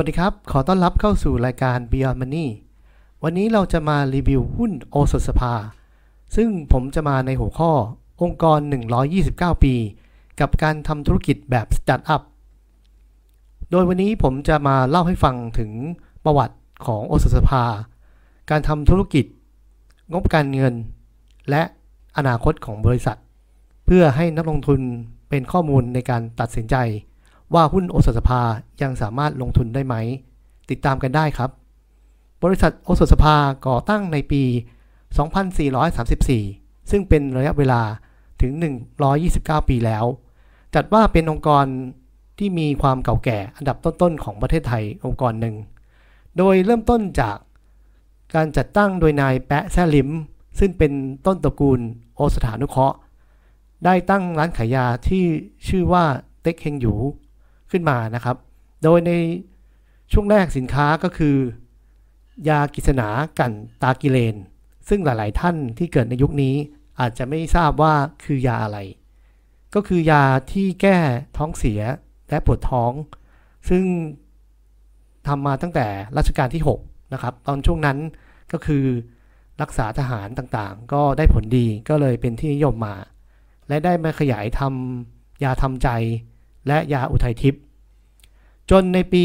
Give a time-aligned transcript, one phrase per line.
[0.00, 2.46] วัสดีครับ ขอต้อนรับเข้าสู่รายการ Beyond Money
[3.22, 5.54] วันนี้เราจะมารีวิวหุ้นโอสถสภา
[6.36, 7.72] ซึ่งผมจะมาในหัวข้อ
[8.22, 8.58] องค์กร
[9.12, 9.74] 129 ปี
[10.40, 12.22] กับการทำธุรกิจแบบสตาร์ทอัพ
[13.70, 15.70] โดยวันนี้ผมจะมาเล่าให้ฟังถึง
[16.24, 17.64] ประวัติของโอสถสภา
[18.50, 19.24] การทำธุรกิจ
[20.12, 20.74] งบการเงิน
[21.50, 21.62] และ
[22.16, 23.18] อนาคตของบริษัท
[23.86, 24.80] เพื่อให้นักลงทุน
[25.28, 26.76] เป็นข้อมูลในการตัดสินใจ
[27.54, 28.40] ว่าหุ้นโอสถสภา
[28.82, 29.94] ยังสามารถลงทุนได้ไหม
[30.70, 31.50] ติดตามกันได้ครับ
[32.42, 33.36] บริษัทโอสถสภา
[33.66, 34.42] ก่อตั้งในปี
[35.26, 37.82] 2434 ซึ่งเป็นระยะเวลา
[38.40, 38.52] ถึง
[39.10, 40.04] 129 ปีแล้ว
[40.74, 41.66] จัดว่าเป็นองค์กร
[42.38, 45.54] ที่มีความเก่าแก่อันดับต้นๆ ของประเทศไทยองค์กรหนึ่ง
[46.38, 47.36] โดยเริ่มต้นจาก
[48.34, 50.08] การจัดตั้งโดยนายแปะแซลิม
[50.58, 50.92] ซึ่งเป็น
[51.26, 51.80] ต้นตระกูล
[52.14, 52.96] โอสถานุเคราะห์
[53.84, 55.24] ได้ตั้งร้านขายยาที่
[55.68, 56.04] ชื่อว่า
[56.42, 56.94] เต็กเฮงหยู
[57.70, 58.36] ขึ้นมานะครับ
[58.82, 59.12] โดยใน
[60.12, 61.36] ช่วงแรกสินค้าก็คือ
[62.48, 64.36] ยากิษณากันตากิเลน
[64.88, 66.54] ซึ่งหลาย ๆ ท่านที่เกิดในยุคนี้
[67.00, 67.94] อาจจะไม่ทราบว่า
[68.24, 68.78] คือยาอะไร
[69.74, 70.22] ก็คือยา
[70.52, 70.98] ที่แก้
[71.36, 71.80] ท้องเสีย
[72.28, 72.92] และปวดท้อง
[73.68, 73.84] ซึ่ง
[75.26, 77.98] ทำมาตั้งแต่รัชกาลที่ 6 นะครับ ตอนช่วงนั้น
[78.52, 78.84] ก็คือ
[79.62, 82.96] รักษาทหารต่างๆ ก็ได้ผลดีก็เลยเป็นที่นิยมมา
[83.68, 85.88] และได้มาขยายทำยาทำใจ
[86.66, 87.62] และยาอุทัยทิพย์
[88.70, 89.24] จนในปี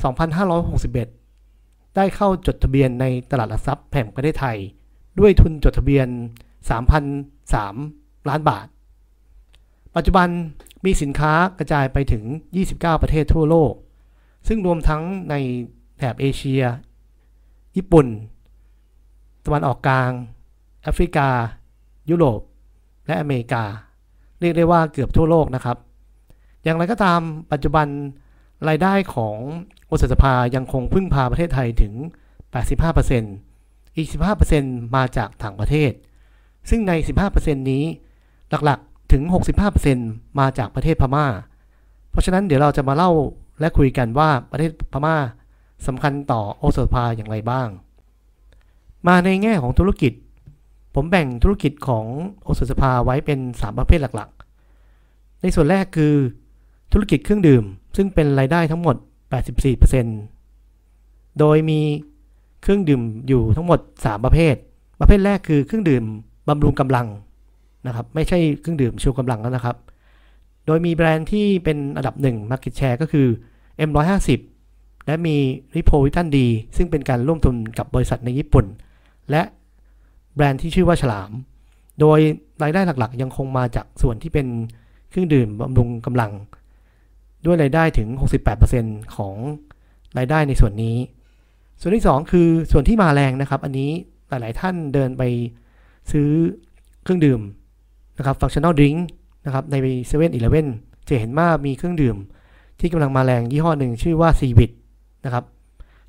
[0.00, 4.58] 2561 ได้เข้าจดทะเบียนในตลาดหลักทรัพย์แห่งประเทศไทย
[5.18, 6.08] ด้วยทุนจดทะเบียน
[7.18, 8.66] 3,003 ล้านบาท
[9.94, 10.28] ปัจจุบัน
[10.84, 12.24] มีสินค้ากระจายไปถึง
[12.64, 13.72] 29 ประเทศทั่วโลก
[14.48, 15.34] ซึ่งรวมทั้งใน
[15.98, 16.62] แถบเอเชีย
[17.76, 18.06] ญี่ปุ่น
[19.44, 20.10] ตะวันออกกลาง
[20.82, 21.28] แอฟริกา
[22.10, 22.40] ยุโรป
[23.06, 23.64] และอเมริกา
[24.40, 25.76] เรียกได้ว่าเกือบทั่วโลกนะครับ
[26.66, 27.20] อย่างไรก็ตาม
[27.52, 27.86] ปัจจุบัน
[28.68, 29.36] รายได้ของ
[29.86, 31.92] โอสถสภายังคงพึ่งพาประเทศไทยถึง
[33.14, 34.08] 85%อีก
[34.50, 35.92] 15%มาจากต่างประเทศ
[36.68, 36.92] ซึ่งใน
[37.30, 37.84] 15%นี้
[38.64, 39.22] หลักๆถึง
[39.80, 41.26] 65%มาจากประเทศพม่า
[42.10, 43.10] เพราะฉะนั้นเดี๋ยวเราจะมาเล่า
[43.60, 45.16] และคุยกันว่าประเทศพม่า
[45.86, 47.68] สำคัญต่อโอสถสภาอย่างไรบ้าง
[49.06, 50.12] มาในแง่ของธุรกิจ
[50.94, 52.06] ผมแบ่งธุรกิจของ
[52.42, 56.14] โอสถสภาไว้เป็น 3 ประเภทหลักๆ ในส่วนแรกคือ
[56.98, 57.64] ธุรกิจเครื่องดื่ม
[57.96, 58.96] ซึ่งเป็นรายได้ทั้งหมด
[59.76, 61.80] 84%โดยมี
[62.62, 64.54] เครื่องดื่มอยู่ทั้งหมด 3 ประเภท
[65.00, 66.04] ประเภทแรกคือเครื่องดื่ม
[66.48, 67.06] บำรุงกำลัง
[67.86, 69.76] นะครับไม่ใช่เครื่องดื่มชูกำลังแล้วนะครับ
[70.66, 73.26] โดยมีแบรนด์ที่เป็นอันดับ 1 Market Share ก็คือ
[73.88, 74.30] M150
[75.06, 75.36] และมี
[75.76, 76.38] r i p o v i t a n D
[76.76, 78.66] ซึ่งเป็นการร่วมทุนกับบริษัทในญี่ปุ่น
[79.30, 79.42] และ
[80.34, 81.30] แบรนด์ที่ชื่อว่าฉลาม
[82.00, 82.18] โดย
[82.62, 84.46] รายได้หลักๆ ยังคงมาจากส่วนที่เป็น
[85.10, 86.32] เครื่องดื่มบำรุงกำลัง
[87.44, 88.08] ด้วยรายได้ถึง
[88.62, 89.34] 68%ของ
[90.18, 90.96] รายได้ในส่วนนี้
[91.80, 93.90] ส่วนที่ 2 คือส่วนที่มาแรงนะครับ อันนี้
[94.28, 95.22] หลาย ๆ ท่านเดินไป
[96.10, 96.28] ซื้อ
[97.02, 97.40] เครื่องดื่ม
[98.18, 98.98] นะครับ functional drink
[99.46, 100.68] นะครับใน7 e เ e ่ e อ
[101.08, 102.16] จะเห็นว่ามีเครื่องดื่ม
[102.80, 104.70] ที่กำลังมาแรงยี่ห้อหนึ่งชื่อว่า c b i t
[105.24, 105.44] นะครับ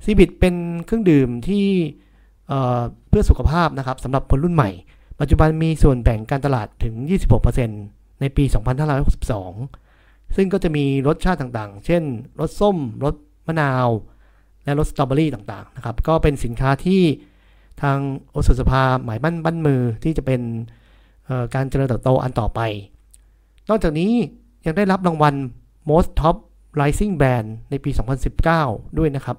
[0.04, 0.54] c b i t เป็น
[0.86, 1.64] เครื่องดื่มที่
[3.08, 4.70] เพื่อสุขภาพนะครับสำหรับคนรุ่นใหม่
[5.20, 6.94] ปัจจุบันมีส่วนแบ่งการตลาดถึง
[7.58, 8.44] 26%ในปี
[9.18, 9.87] 2562
[10.36, 12.02] ซึ่งก็จะมีรสชาติต่างๆ เช่น
[12.40, 13.14] รสส้ม รส
[13.46, 13.88] มะนาว
[14.64, 17.02] และรสสตรอเบอรี่ต่างๆ นะครับ ก็เป็นสินค้าที่
[17.82, 17.98] ทาง
[18.30, 20.40] โอสถสภาหมายมั่นบั้นมือที่จะเป็น
[21.54, 22.60] การเจริญเติบโตอันต่อไป
[23.68, 24.12] นอกจากนี้
[24.66, 25.34] ยังได้รับรางวัล
[25.90, 26.36] Most Top
[26.80, 27.90] Rising Brand ในปี
[28.44, 29.38] 2019 ด้วยนะครับ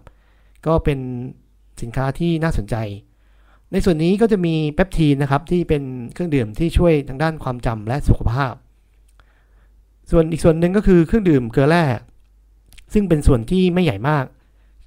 [0.66, 1.00] ก็เป็น
[1.81, 2.75] สินค้าที่น่าสนใจ
[3.71, 5.83] ในส่วนนี้ก็จะมีเปปทีนนะครับที่เป็น
[6.13, 8.53] เครื่องดื่มที่ช่วยทางด้านความจำและสุขภาพ
[10.11, 11.83] ส่วนอีกส่วนหนึ่งก็คือเครื่องดื่มเกลือแร่
[12.93, 14.25] ซึ่งเป็นส่วนที่ไม่ใหญ่มาก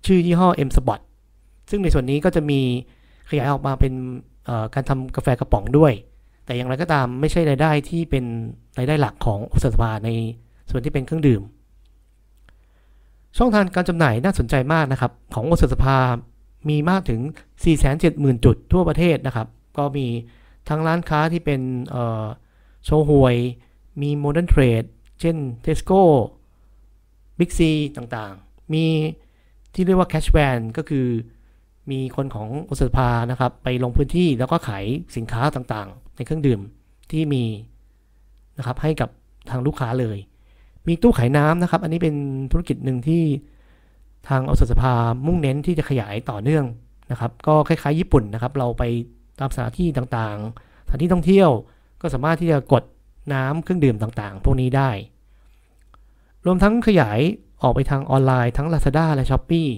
[0.06, 1.00] ชื่อยี่ห้อ M Spot
[1.70, 2.60] ซึ่งในส่วนนี้ก็จะมี
[3.28, 3.92] ขยายออกมาเป็น
[4.74, 5.92] การทำกาแฟกระป๋องด้วย
[6.44, 8.24] แต่อย่างไรก็ตามไม่ใช่รายได้ที่เป็น
[8.78, 10.10] รายได้หลักของอุตสาหกรรมใน
[10.70, 11.42] ส่วนที่เป็นเครื่องดื่ม
[13.36, 16.14] ช่องทางการจำหน่ายน่าสนใจมากนะครับ ของอุตสาหกรรม
[16.68, 17.20] มีมากถึง
[17.82, 19.46] 470,000 จุดทั่วประเทศนะครับ
[19.78, 20.06] ก็มี
[20.68, 21.60] ทั้งร้านค้าที่เป็น
[22.84, 23.36] โชว์หวย
[24.02, 24.84] มีโมเดิร์นเทรด
[25.22, 26.02] เช่น Tesco
[27.38, 27.60] Big C
[27.96, 28.84] ต่างๆ มี
[29.74, 31.06] ที่เรียกว่า Cash Van ก็คือ
[31.90, 34.84] มีคนของอุตสาหภานะครับ ไปลงพื้นที่แล้วก็ขาย
[35.16, 36.60] สินค้าต่างๆ ในเครื่องดื่ม
[37.10, 37.44] ที่มี
[38.58, 39.08] นะครับให้กับ
[39.50, 40.19] ทางลูกค้าเลย
[40.86, 42.14] มีตู้ขายน้ำนะครับ อันนี้เป็น
[42.52, 43.22] ธุรกิจหนึ่งที่
[44.28, 44.94] ทางอสสภา
[45.26, 46.64] มุ่งเน้นที่จะขยายต่อเนื่อง
[47.10, 48.82] นะครับ ก็คล้ายๆ ญี่ปุ่นนะครับ เราไป
[49.40, 51.50] ตามสถานที่ต่างๆ สถานที่ท่องเที่ยว
[52.00, 52.84] ก็สามารถที่จะกด
[53.32, 54.90] น้ำเครื่องดื่มต่างๆ พวกนี้ได้
[56.46, 57.20] รวมทั้งขยาย
[57.62, 59.68] ออกไปทางออนไลน์ทั้ง Lazada และ s h อ p e e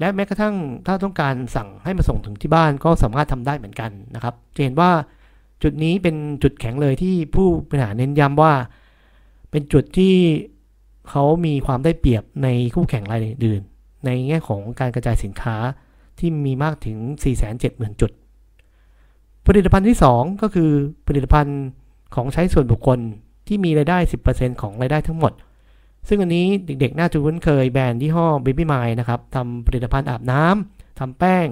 [0.00, 0.54] และแม้กระทั่ง
[0.86, 4.90] ถ้าต้องการสั่งให้มาส่งถึงที่บ้านก็สามารถทำได้เหมือนกันนะครับ จะเห็นว่า
[5.62, 8.52] จุดนี้เป็นจุดแข็งเลยที่ผู้บริหารเน้นย้ำว่า
[9.50, 10.14] เป็นจุดที่
[11.10, 13.62] เขามีความได้เปรียบในคู่แข่งรายอื่น
[14.06, 15.56] ในแง่ของการกระจายสินค้า
[16.18, 16.98] ที่มีมากถึง
[17.50, 18.10] 470,000 จุด
[19.46, 20.70] ผลิตภัณฑ์ที่ 2 ก็คือ
[21.06, 21.60] ผลิตภัณฑ์
[22.14, 22.98] ของใช้ส่วนบุคคล
[23.46, 23.98] ที่มีรายได้
[24.30, 25.32] 10%ของรายได้ทั้งหมด
[26.08, 31.46] ซึ่งอันนี้เด็กๆ น่าจะคุ้นเคยแบรนด์ยี่ห้อ Baby m i นะครับทำผลิตภัณฑ์อาบน้ำทำแป้ง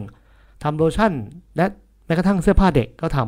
[0.62, 1.12] ทำโลชั่น
[1.56, 1.64] และ
[2.06, 3.18] แม้กระทั่งเสื้อผ้าเด็กก็ท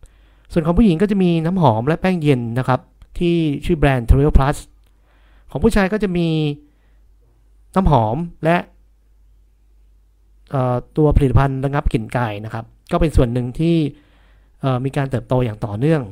[0.00, 2.80] ำส่วนของผู้หญิงก็จะมีน้ำหอมและแป้งเย็นนะครับ
[3.18, 4.56] ที่ชื่อแบรนด์ t r i o Plus
[5.50, 6.28] ของผู้ชายก็จะมี
[7.74, 8.56] น้ำหอมและ
[10.96, 13.76] ตัวผลิตภัณฑ์ระงับกลิ่นกายนะครับ ก็เป็นส่วนหนึ่งที่
[14.84, 16.02] มีการเติบโตอย่างต่อเนื่อง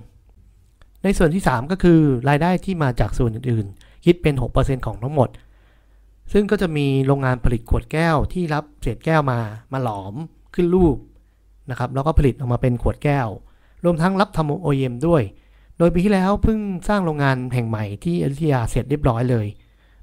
[1.04, 5.28] ในส่วนที่ 3 ก็คือรายได้ที่มาจากส่วนอื่นๆ คิดเป็น 6%ของทั้งหมด
[6.32, 9.40] ซึ่งก็จะมีโรงงานผลิตขวดแก้วที่รับเศษแก้วมา
[9.72, 10.14] มาหลอม
[10.54, 10.96] ขึ้นรูป
[11.70, 13.28] นะครับแล้วก็ผลิตออกมาเป็นขวดแก้ว
[13.84, 15.22] รวมทั้งรับทำ OEM ด้วย
[15.78, 16.58] โดยปีที่แล้วเพิ่ง
[16.88, 19.46] สร้างโรงงานแห่งใหม่ที่อยุธยาเสร็จเรียบร้อยเลย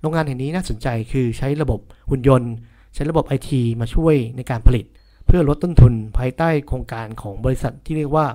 [0.01, 2.53] โรงงานแห่งนี้น่าสนใจคือใช้ระบบหุ่นยนต์
[2.93, 3.49] ใช้ระบบ IT
[3.81, 4.85] มาช่วยในการผลิต
[5.25, 8.25] เพื่อลดต้นทุนภายใต้โครงการของบริษัทที่เรียกว่า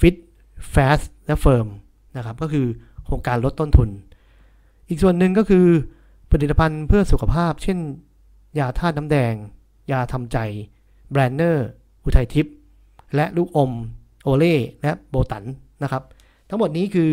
[0.00, 0.16] Fit
[0.74, 1.68] Fast และ Firm
[2.16, 2.66] นะครับก็คือ
[3.04, 3.88] โครงการลดต้นทุน
[4.88, 5.66] อีกส่วนหนึ่งก็คือ
[6.30, 7.78] ผลิตภัณฑ์เพื่อสุขภาพ เช่น
[8.58, 9.34] ยาธาตุน้ำแดง
[9.90, 10.38] ยาทำใจ
[11.10, 11.66] แบรนเนอร์
[12.04, 12.54] อุทัยทิพย์
[13.14, 13.72] และลูกอม
[14.22, 15.44] โอเล่และโบตัน
[15.82, 16.02] นะครับ
[16.48, 17.10] ทั้งหมดนี้คือ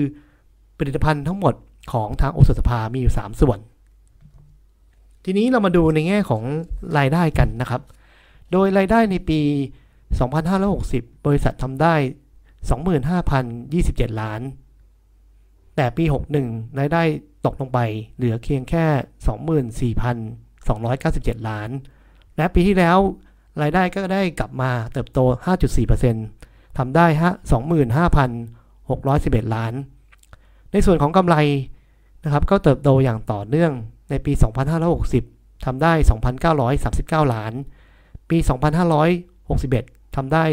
[0.78, 1.54] ผลิตภัณฑ์ทั้งหมด
[1.92, 3.60] ของทางโอสถสภามีอยู่ 3 ส่วน
[5.26, 6.44] ทีนี้เรามาดูในแง่ของ
[6.98, 7.82] รายได้กันนะครับ
[8.52, 9.40] โดยรายได้ในปี
[10.34, 11.96] 2560 บริษัททำได้
[13.30, 14.42] 25,027 ล้าน
[15.76, 16.04] แต่ปี
[16.42, 17.04] 61 รายได้
[17.46, 17.80] ตกลงไป
[18.16, 18.86] เหลือเพียงแค่
[21.38, 21.70] 24,297 ล้าน
[22.38, 22.98] และปีที่แล้ว
[23.62, 25.20] รายได้ก็ได้กลับมาเติบโต
[25.98, 27.32] 5.4%ทำได้ฮะ
[28.44, 29.74] 25,611 ล้าน
[30.72, 31.36] ในส่วนของกำไร
[32.24, 33.72] นะครับก็เติบโตอย่างต่อเนื่อง
[34.10, 34.34] ในปี
[35.00, 35.94] 2560 ทำได้
[36.64, 37.54] 2,939 ล้าน
[38.30, 38.38] ปี
[39.28, 40.44] 2561 ทำได้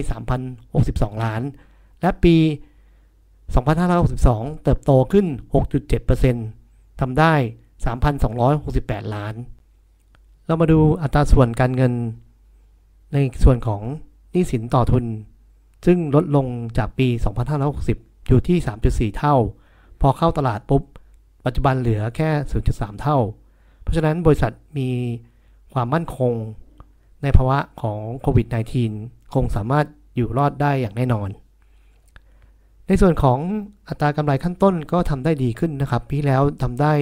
[0.56, 1.43] 3,062 ล้าน
[2.00, 2.36] และปี
[3.69, 6.59] 2562 เติบโตขึ้น 6.7%
[7.00, 7.35] ทำได้
[8.44, 9.35] 3,268 ล้าน
[10.47, 11.93] เรามาดูอัตราส่วนการเงิน
[13.12, 13.82] ในส่วนของ
[14.32, 15.05] หนี้สินต่อทุน
[15.87, 16.47] ซึ่งลดลง
[16.79, 17.08] จากปี
[17.69, 18.58] 2560 อยู่ที่
[19.12, 19.37] 3.4 เท่า
[20.00, 20.82] พอเข้าตลาดปุ๊บ
[21.44, 22.31] ปัจจุบันเหลือแค่
[22.67, 23.19] 0.3 เท่า
[23.82, 24.88] เพราะฉะนั้นบริษัทมี
[25.73, 26.32] ความมั่นคง
[27.23, 28.46] ในภาวะของโควิด
[28.91, 29.87] -19 คงสามารถ
[30.17, 31.29] อยู่รอดได้อย่างแน่นอน
[32.90, 33.38] ในส่วนของ
[33.88, 36.92] อัตรากำไรขั้นต้นก็ทำได้ดีขึ้นนะครับปีแล้วทำได้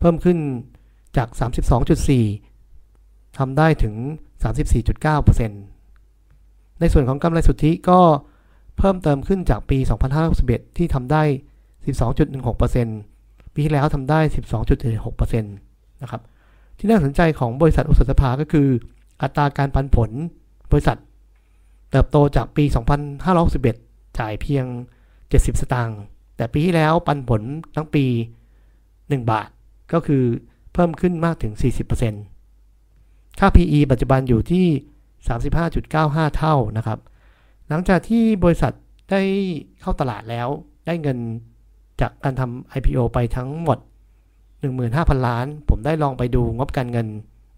[0.00, 0.38] เพิ่มขึ้น
[1.16, 1.28] จาก
[2.58, 3.94] 32.4 ทำได้ถึง
[4.42, 8.00] 34.9%ในส่วนของกำไรสุทธิก็
[8.78, 9.78] เพิ่มเติมขึ้นจากปี
[10.28, 11.22] 2561 ที่ทำได้
[12.34, 14.20] 12.16%ปีที่แล้วทำได้
[14.80, 16.22] 12.76%นะครับ
[16.78, 18.68] ที่น่าสนใจของบริษัทอุตสาหภาก็คือ
[19.22, 20.10] อัตราการปันผล
[20.70, 20.98] บริษัท
[21.90, 22.64] เติบโตจากปี
[23.40, 24.66] 2561 จ่ายเพียง
[25.30, 26.00] 70 สตางค์
[26.36, 27.42] แต่ปีที่แล้วปันผล
[27.74, 28.04] ทั้งปี
[28.70, 29.48] 1 บาท
[29.92, 30.24] ก็คือ
[30.72, 31.52] เพิ่มขึ้นมากถึง
[32.46, 34.66] 40%ค่า PE ปัจจุบันอยู่ที่
[35.70, 36.98] 35.95 เท่านะครับ
[37.68, 38.72] หลังจากที่บริษัท
[39.10, 39.22] ได้
[39.80, 40.48] เข้าตลาดแล้ว
[40.86, 41.18] ได้เงิน
[42.00, 43.78] จากการทำ IPO ไปทั้งหมด
[44.52, 47.06] 15,000 ล้าน ผมได้ลองไปดูงบการเงิน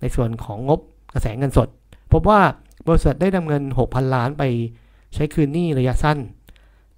[0.01, 0.81] ในส่วนของงบ
[1.15, 1.69] กระแสเงินสด
[2.13, 2.41] พบว่า
[2.89, 4.43] บริษัทได้นำเงิน 6,000 ล้านไป
[5.15, 6.19] ใช้คืนหนี้ระยะสั้น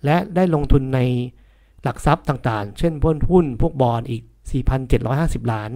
[0.05, 1.01] และได้ลงทุนใน
[1.83, 4.23] หลักทรัพย์ต่างๆ เช่นพวกหุ้นพวกบอลอีก
[4.87, 5.71] 4,750 ล้าน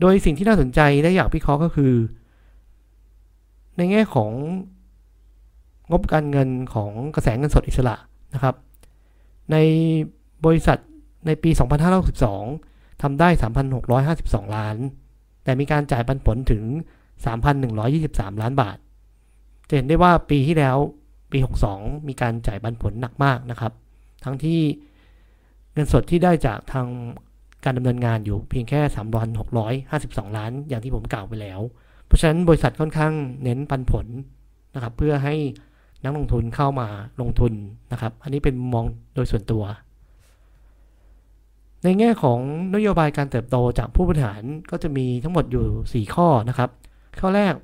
[0.00, 1.94] โดยสิ่งที่น่าสนใจและอยากพิเคราะห์ก็คือ
[3.76, 4.32] ในแง่ของ
[5.90, 7.96] งบการเงินของกระแสเงินสดอิสระ
[8.34, 8.54] นะครับ
[9.52, 9.56] ใน
[10.44, 10.78] บริษัท
[11.26, 11.50] ในปี
[12.26, 13.28] 2562ทำได้
[13.92, 14.76] 3,652 ล้าน
[15.44, 16.62] แต่มีการจ่ายปันผลถึง
[17.52, 18.78] 3,123 ล้านบาท
[19.68, 20.76] จะเห็นได้ว่าปีที่แล้ว
[21.44, 23.72] 62 มีการจ่ายปันผลหนักมากนะครับ
[24.24, 24.60] ทั้งที่
[25.72, 26.86] เงินสดที่ได้จากทาง
[27.64, 28.80] การดำเนินงานอยู่เพียงแค่
[29.58, 31.60] 3,652ล้าน อย่างที่ผมกล่าวไปแล้ว
[32.06, 33.12] เพราะฉะนั้นบริษัทค่อนข้าง
[33.42, 34.06] เน้นปันผล
[34.74, 35.34] นะครับ เพื่อให้
[36.04, 36.88] นักลงทุนเข้ามา
[37.20, 37.52] ลงทุน
[37.92, 39.64] นะครับ อันนี้เป็นมองโดยส่วนตัว
[41.84, 42.40] ในแง่ของ
[42.74, 46.70] นโยบายการเติบโตจากผู้บริหารก็จะมีทั้งหมดอยู่ 4 ข้อนะครับ
[47.20, 47.54] ข้อแรก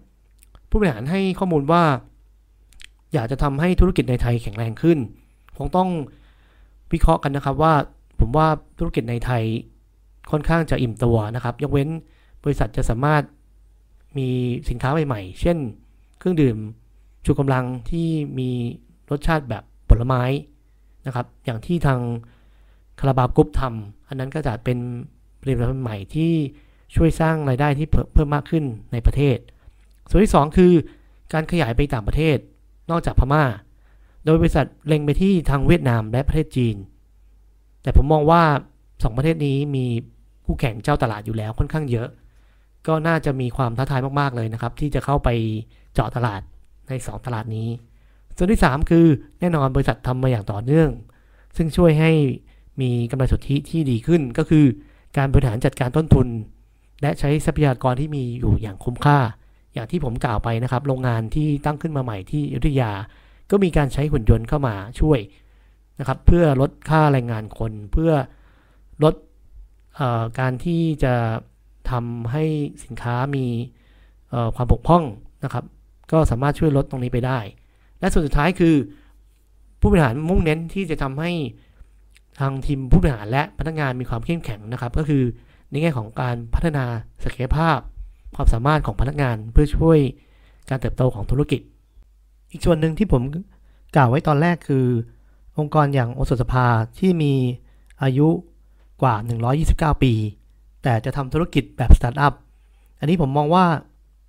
[0.70, 1.84] ผู้บริหารให้ข้อมูลว่า
[3.14, 4.98] อยากจะทำให้ธุรกิจในไทยแข็งแรงขึ้น
[5.56, 5.88] คงต้อง
[6.92, 7.74] วิเคราะห์กันนะครับว่า
[8.20, 9.42] ผมว่าธุรกิจในไทย
[10.30, 11.88] ค่อนข้างจะอิ่มตัวนะครับ ยกเว้น
[12.44, 13.22] บริษัทจะสามารถ
[14.18, 14.28] มี
[14.68, 15.58] สินค้าใหม่ๆ เช่น
[16.18, 16.56] เครื่องดื่ม
[17.24, 18.50] ชูกำลังที่มี
[19.10, 20.22] รสชาติแบบผลไม้
[21.06, 22.00] นะครับ อย่างที่ทาง
[23.00, 24.78] คาราบาวกรุ๊ปทำอันนั้นก็จะเป็น
[25.40, 26.32] ผลิตภัณฑ์ใหม่ที่
[26.94, 29.36] ช่วยสร้างรายได้ที่เพิ่มมากขึ้นในประเทศ
[30.08, 30.72] ส่วนที่ 2 คือ
[31.32, 32.36] การขยายไปต่างประเทศ
[32.92, 33.44] นอกจากพมา่า
[34.24, 36.76] โดยบริษัทเล็งไปที่ทางเวียดนามและประเทศจีน
[37.82, 38.42] แต่ผมมองว่า
[38.80, 39.86] 2 ประเทศนี้มี
[40.44, 42.08] คู่แข่งเจ้าตลาดอยู่แล้วค่อนข้างเยอะ
[42.86, 45.28] ก็น่าจะมีความท้าทายมาก ๆ เลยนะครับ ที่จะเข้าไป
[45.94, 46.40] เจาะตลาด
[46.88, 47.68] ใน 2 ตลาดนี้
[48.36, 49.06] ส่วนที่ 3 คือ
[49.40, 50.90] แน่นอนบริษัททำมาอย่างต่อเนื่อง
[51.56, 52.12] ซึ่งช่วยให้
[52.80, 54.64] มีกำไรสุทธิที่ดีขึ้นก็คือ
[55.16, 56.28] การบริหารจัดการต้นทุน
[57.02, 59.18] และใช้ทรัพยากรที่มีอยู่อย่างคุ้มค่า
[59.74, 62.90] อย่างที่ผมกล่าวไปนะครับ โรงงานที่ตั้งขึ้นมาใหม่ที่อยุธยา
[63.50, 65.18] ก็มีการใช้หุ่นยนต์เข้ามาช่วย
[66.00, 68.12] นะครับ เพื่อลดค่าแรงงานคนเพื่อ
[69.04, 69.14] ลด
[70.38, 71.14] การที่จะ
[71.90, 72.44] ทำให้
[72.84, 73.46] สินค้ามี
[74.56, 75.04] ความบกพร่อง
[75.44, 75.64] นะครับ
[76.12, 77.38] ก็สามารถช่วยลดตรงนี้ไปได้
[78.00, 78.74] และส่วนสุดท้ายคือ
[79.80, 81.30] ผู้บริหารมุ่งเน้นที่จะทำให้
[82.40, 85.22] ทางทีมผู้บริหารและพนักงานมีความเข้มแข็งนะครับ ก็คือ
[85.70, 86.84] ในแง่ของการพัฒนา
[87.24, 87.78] ศักยภาพ
[88.34, 89.98] ความสามารถของพนักงานเพื่อช่วย
[90.68, 91.60] การเติบโตของธุรกิจ
[92.50, 93.22] อีกส่วนหนึ่งที่ผม
[93.96, 94.86] กล่าวไว้ตอนแรกคือ
[95.58, 96.66] องค์กรอย่างโอสถสภา
[96.98, 97.32] ที่มี
[98.02, 98.28] อายุ
[99.02, 99.14] กว่า
[99.58, 100.12] 129 ปี
[100.82, 102.34] แต่จะทำธุรกิจแบบสตาร์ทอัพ
[102.98, 103.66] อันนี้ผมมองว่า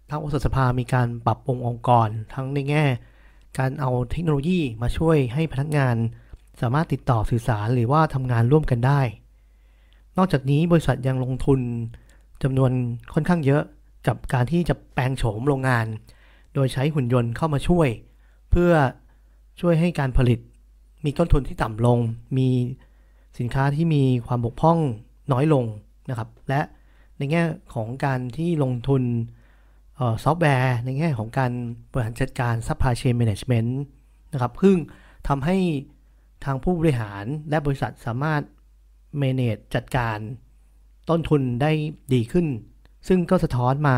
[0.10, 2.86] ทางโอสถสภามีการปรับปรุงองค์กรทั้งในแง่
[3.58, 5.96] การเอาเทคโนโลยีมาช่วยให้พนักงาน
[6.62, 9.02] สามารถติดต่อสื่อสารหรือว่าทำงานร่วมกันได้
[10.18, 11.60] นอกจากนี้บริษัทยังลงทุน
[12.44, 12.72] จำนวน
[13.14, 13.64] ค่อนข้างเยอะ
[14.08, 15.86] กับการที่จะแปลงโฉมโรงงาน
[16.54, 17.90] โดยใช้หุ่นยนต์เข้ามาช่วย
[18.50, 18.72] เพื่อ
[19.62, 20.40] ช่วยให้การผลิต
[21.06, 22.00] มีต้นทุนที่ต่ำลง
[22.38, 22.50] มี
[23.40, 24.78] สินค้าที่มีความบกพร่อง
[25.32, 25.66] น้อยลง
[26.10, 26.62] นะครับ และ
[27.18, 27.44] ในแง่
[27.74, 29.04] ของการที่ลงทุน
[30.24, 31.52] ซอฟต์แวร์ ในแง่ของการ
[31.92, 33.72] บริหารจัดการ supply chain management
[34.34, 34.78] นะครับพึ่ง
[35.28, 35.58] ทำให้
[36.46, 38.42] ทางผู้บริหารและบริษัทสามารถ
[39.22, 40.18] manage จัดการ
[41.10, 41.72] ต้นทุนได้
[42.14, 42.46] ดีขึ้น
[43.08, 43.98] ซึ่งก็สะท้อนมา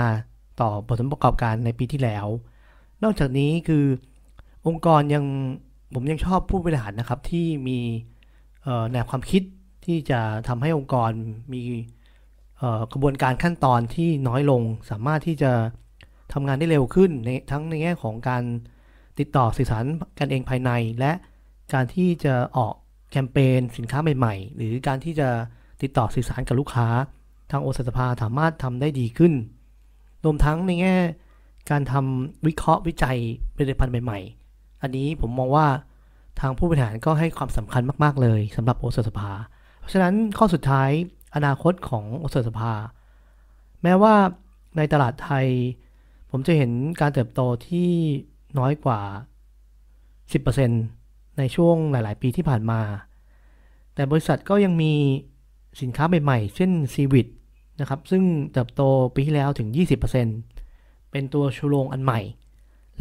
[0.61, 2.25] ต่อผลประกอบการในปีที่แล้ว
[3.03, 3.85] นอกจากนี้คือ
[4.67, 5.25] องค์กรยัง
[5.93, 7.79] ผมยังชอบผู้บริหารนะครับที่มี
[8.91, 9.43] แนวความคิด
[9.85, 11.11] ที่จะทำให้องค์กร
[11.53, 11.63] มี
[12.91, 15.51] กระบวนการขั้นตอนที่น้อยลง สามารถที่จะ
[16.33, 18.43] ทำงานได้เร็วขึ้นในทั้งในแง่ของการ
[19.19, 19.83] ติดต่อสื่อสาร
[20.19, 21.11] กันเองภายใน และ
[21.73, 22.73] การที่จะออก
[23.11, 25.29] แคมเปญสินค้าใหม่ ๆ หรือการที่จะ
[25.81, 26.87] ติดต่อสื่อสารกับลูกค้า
[27.51, 29.33] ทางโอสถภาสามารถทำได้ดีขึ้น
[30.23, 30.95] รวมทั้งในแง่
[31.69, 33.17] การทำวิเคราะห์วิจัย
[33.55, 34.19] ผลิตภัณฑ์ใหม่
[34.51, 35.67] ๆ อันนี้ผมมองว่า
[36.39, 39.31] ทางผู้บริหารก็ให้ความสำคัญมากๆ เลยสำหรับโอสถภา
[39.79, 40.89] เพราะฉะนั้นข้อสุดท้าย
[41.35, 42.71] อนาคตของโอสถภา
[43.83, 44.15] แม้ว่า
[44.77, 45.47] ในตลาดไทย
[46.31, 46.71] ผมจะเห็น
[47.01, 47.89] การเติบโตที่
[48.59, 49.01] น้อยกว่า
[50.59, 52.81] 10%ในช่วงหลาย ๆ ปีที่ผ่านมา
[53.93, 54.93] แต่บริษัทก็ยังมี
[55.81, 57.27] สินค้าใหม่ๆ เช่นซีวิต
[57.79, 58.81] นะครับ ซึ่งเติบโต
[59.15, 59.69] ปีที่แล้วถึง
[60.39, 62.19] 20%เป็นตัวชูโรงอันใหม่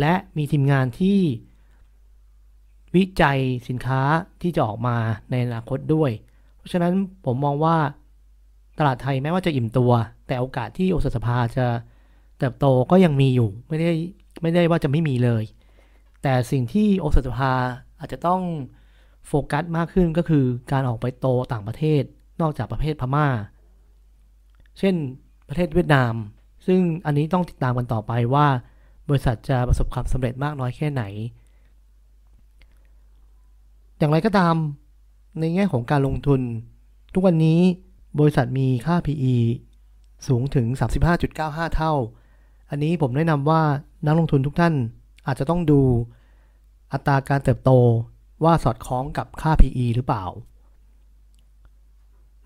[0.00, 1.18] และมีทีมงานที่
[2.94, 3.38] วิจัย
[3.68, 4.00] สินค้า
[4.42, 4.96] ที่จะออกมา
[5.30, 6.10] ในอนาคตด้วย
[6.56, 6.92] เพราะฉะนั้น
[7.24, 7.76] ผมมองว่า
[8.78, 9.92] ตลาดไทยแม้ว่าจะอิ่มตัว
[10.26, 11.66] แต่โอกาสที่โอสถสภาจะ
[12.38, 13.92] เติบโตก็ยังมีอยู่ ไม่ได้
[14.42, 15.44] ไม่ได้ว่าจะไม่มีเลย
[16.22, 17.52] แต่สิ่งที่โอสถสภา
[18.00, 18.42] อาจจะต้อง
[19.26, 22.02] โฟกัสมากขึ้นก็คือการออกไปโตต่างประเทศ
[22.40, 23.26] นอกจากประเทศพมา่า
[24.78, 24.94] เช่น
[25.48, 26.14] ประเทศเวียดนาม
[26.66, 28.46] ซึ่งอันนี้ต้องติดตามกันต่อไปว่า
[29.08, 31.02] บริษัทจะประสบความสำเร็จมากน้อยแค่ไหน
[33.98, 34.54] อย่างไรก็ตาม
[35.40, 36.40] ในแง่ของการลงทุน
[37.14, 37.60] ทุกวันนี้
[38.18, 39.34] บริษัทมีค่า PE
[40.26, 40.66] สูงถึง
[41.20, 41.92] 35.95 เท่า
[42.70, 43.62] อันนี้ผมแนะนำว่า
[44.06, 44.74] นักลงทุนทุกท่าน
[45.26, 45.80] อาจจะต้องดู
[46.92, 47.70] อัตราการเติบโต
[48.44, 50.24] ว่าสอดคล้องกับค่า PE หรือเปล่า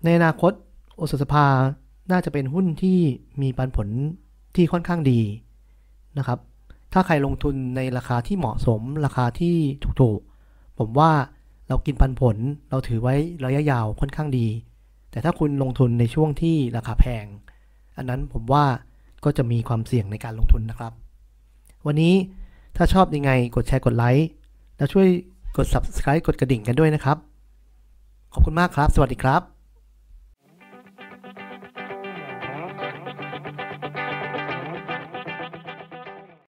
[0.03, 0.51] ในอนาคต
[0.95, 1.45] โอสถสภา
[2.11, 2.99] น่าจะเป็นหุ้นที่
[3.41, 3.87] มีปันผล
[4.55, 5.21] ที่ค่อนข้างดี
[6.17, 6.39] นะครับ
[6.93, 9.55] ถ้าใครลงทุนในราคาที่เหมาะสมราคาที่
[10.01, 11.11] ถูกๆ ผมว่า
[11.67, 12.37] เรากินปันผล
[12.69, 13.15] เราถือไว้
[13.45, 14.47] ระยะยาวค่อนข้างดี
[15.11, 17.25] แต่ถ้าคุณลงทุนในช่วงที่ราคาแพง
[17.97, 18.65] อันนั้นผมว่า
[19.23, 20.93] ก็จะมีความเสี่ยงในการลงทุนนะครับ
[21.85, 22.13] วันนี้
[22.77, 24.27] ถ้าชอบยังไงกดแชร์กดไลค์
[24.77, 25.07] แล้วช่วย
[25.57, 27.17] กด subscribe กดกระดิ่งกันด้วยนะครับ
[28.33, 29.58] ขอบคุณมากครับ สวัสดีครับ